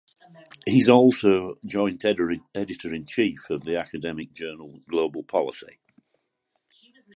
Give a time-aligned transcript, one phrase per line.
[0.65, 5.79] He is also joint editor-in-chief of the academic journal "Global Policy".